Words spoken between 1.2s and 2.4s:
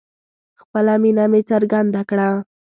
مې څرګنده کړه